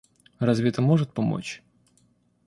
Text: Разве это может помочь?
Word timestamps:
Разве 0.39 0.69
это 0.69 0.81
может 0.81 1.13
помочь? 1.13 1.61